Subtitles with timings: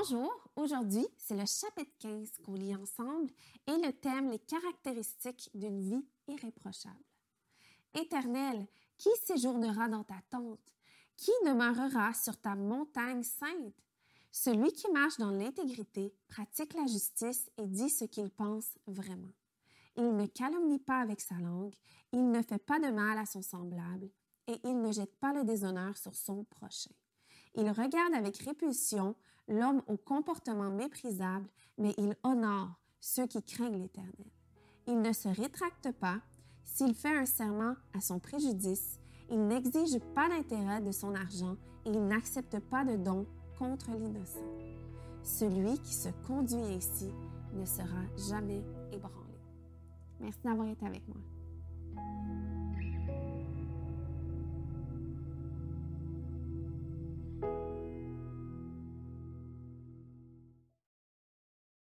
[0.00, 3.30] Bonjour, aujourd'hui c'est le chapitre 15 qu'on lit ensemble
[3.66, 7.04] et le thème les caractéristiques d'une vie irréprochable.
[7.92, 8.66] Éternel,
[8.96, 10.72] qui séjournera dans ta tente?
[11.18, 13.74] Qui demeurera sur ta montagne sainte?
[14.32, 19.34] Celui qui marche dans l'intégrité, pratique la justice et dit ce qu'il pense vraiment.
[19.96, 21.74] Il ne calomnie pas avec sa langue,
[22.12, 24.08] il ne fait pas de mal à son semblable
[24.46, 26.94] et il ne jette pas le déshonneur sur son prochain.
[27.54, 29.14] Il regarde avec répulsion
[29.48, 34.30] l'homme au comportement méprisable, mais il honore ceux qui craignent l'Éternel.
[34.86, 36.20] Il ne se rétracte pas.
[36.64, 41.90] S'il fait un serment à son préjudice, il n'exige pas d'intérêt de son argent et
[41.90, 43.26] il n'accepte pas de don
[43.58, 44.38] contre l'innocent.
[45.22, 47.10] Celui qui se conduit ainsi
[47.52, 49.38] ne sera jamais ébranlé.
[50.20, 51.18] Merci d'avoir été avec moi.